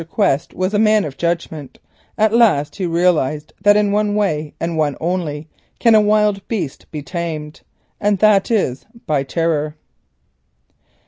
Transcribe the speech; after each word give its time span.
Quest 0.09 0.55
was 0.55 0.73
a 0.73 0.79
man 0.79 1.05
of 1.05 1.15
judgment. 1.15 1.77
At 2.17 2.33
last 2.33 2.77
he 2.77 2.85
had 2.85 2.91
realised 2.93 3.53
that 3.61 3.77
in 3.77 3.91
one 3.91 4.15
way, 4.15 4.55
and 4.59 4.75
one 4.75 4.97
only, 4.99 5.47
can 5.77 5.93
a 5.93 6.01
wild 6.01 6.41
beast 6.47 6.89
be 6.89 7.03
tamed, 7.03 7.61
and 7.99 8.17
that 8.17 8.49
is 8.49 8.87
by 9.05 9.21
terror. 9.21 9.75